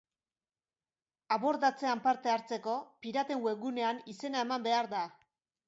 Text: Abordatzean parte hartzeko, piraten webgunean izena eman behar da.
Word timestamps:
Abordatzean 1.35 2.01
parte 2.07 2.33
hartzeko, 2.37 2.75
piraten 3.05 3.45
webgunean 3.49 4.03
izena 4.15 4.43
eman 4.49 4.69
behar 4.69 4.93
da. 4.99 5.07